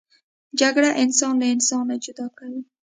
[0.59, 2.61] جګړه انسان له انسان جدا کوي